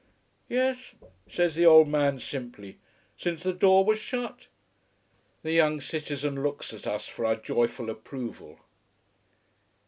"Yes," 0.49 0.95
says 1.29 1.53
the 1.53 1.67
old 1.67 1.87
man, 1.87 2.19
simply, 2.19 2.79
"since 3.15 3.43
the 3.43 3.53
door 3.53 3.85
was 3.85 3.99
shut." 3.99 4.47
The 5.43 5.51
young 5.51 5.79
citizen 5.79 6.41
looks 6.41 6.73
at 6.73 6.87
us 6.87 7.07
for 7.07 7.23
our 7.23 7.35
joyful 7.35 7.87
approval. 7.87 8.57